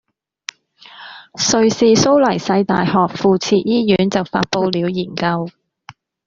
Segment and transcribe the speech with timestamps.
[1.51, 5.47] 瑞士蘇黎世大學附設醫院就發佈了研究